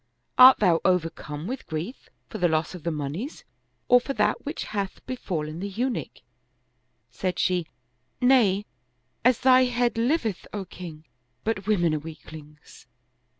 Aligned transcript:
Art 0.39 0.57
thou 0.57 0.81
overcome 0.83 1.45
with 1.45 1.67
grief 1.67 2.09
for 2.27 2.39
the 2.39 2.47
loss 2.47 2.73
of 2.73 2.81
the 2.81 2.89
moneys 2.89 3.43
or 3.87 4.01
for 4.01 4.13
that 4.13 4.43
which 4.43 4.63
hath 4.63 5.05
befallen 5.05 5.59
the 5.59 5.69
Eunuch?" 5.69 6.21
Said 7.11 7.37
she," 7.37 7.67
Nay, 8.19 8.65
as 9.23 9.41
thy 9.41 9.65
head 9.65 9.99
liveth, 9.99 10.47
O 10.53 10.65
king! 10.65 11.05
but 11.43 11.67
women 11.67 11.93
are 11.93 11.99
weaklings." 11.99 12.87